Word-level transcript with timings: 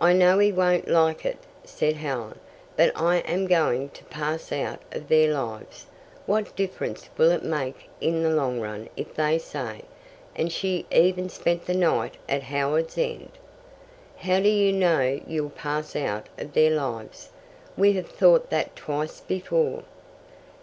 "I 0.00 0.14
know 0.14 0.38
he 0.38 0.50
won't 0.52 0.88
like 0.88 1.26
it," 1.26 1.36
said 1.64 1.96
Helen. 1.96 2.38
"But 2.78 2.92
I 2.96 3.16
am 3.18 3.46
going 3.46 3.90
to 3.90 4.02
pass 4.04 4.52
out 4.52 4.80
of 4.90 5.08
their 5.08 5.34
lives. 5.34 5.84
What 6.24 6.56
difference 6.56 7.10
will 7.18 7.30
it 7.30 7.42
make 7.44 7.90
in 8.00 8.22
the 8.22 8.30
long 8.30 8.58
run 8.58 8.88
if 8.96 9.12
they 9.12 9.36
say, 9.36 9.82
'And 10.34 10.50
she 10.50 10.86
even 10.90 11.28
spent 11.28 11.66
the 11.66 11.74
night 11.74 12.14
at 12.26 12.44
Howards 12.44 12.96
End'?" 12.96 13.32
"How 14.16 14.40
do 14.40 14.48
you 14.48 14.72
know 14.72 15.20
you'll 15.26 15.50
pass 15.50 15.94
out 15.94 16.30
of 16.38 16.54
their 16.54 16.70
lives? 16.70 17.28
We 17.76 17.92
have 17.92 18.08
thought 18.08 18.48
that 18.48 18.74
twice 18.76 19.20
before." 19.20 19.82